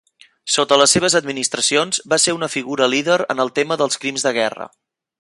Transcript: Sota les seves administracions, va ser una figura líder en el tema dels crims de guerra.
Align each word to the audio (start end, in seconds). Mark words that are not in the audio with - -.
Sota 0.53 0.77
les 0.81 0.95
seves 0.97 1.15
administracions, 1.19 2.01
va 2.15 2.19
ser 2.25 2.35
una 2.39 2.51
figura 2.57 2.91
líder 2.97 3.19
en 3.35 3.45
el 3.47 3.55
tema 3.61 3.81
dels 3.83 4.03
crims 4.07 4.29
de 4.31 4.37
guerra. 4.43 4.69